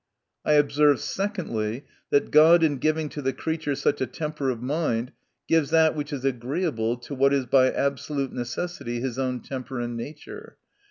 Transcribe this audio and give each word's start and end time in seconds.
I 0.43 0.53
observe, 0.53 0.99
secondly, 0.99 1.85
that 2.09 2.31
God 2.31 2.63
in 2.63 2.79
giving 2.79 3.07
to 3.09 3.21
the 3.21 3.33
creature 3.33 3.75
such 3.75 4.01
a 4.01 4.07
temper 4.07 4.49
of 4.49 4.59
mind, 4.59 5.11
gives 5.47 5.69
that 5.69 5.95
which 5.95 6.11
is 6.11 6.25
agreeable 6.25 6.97
to 6.97 7.13
what 7.13 7.35
is 7.35 7.45
by 7.45 7.69
absolute 7.71 8.33
necessity 8.33 8.99
his 8.99 9.19
own 9.19 9.41
temper 9.41 9.79
and 9.79 9.95
nature. 9.95 10.57